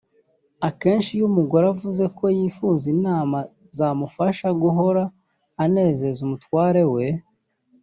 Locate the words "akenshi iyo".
0.67-1.25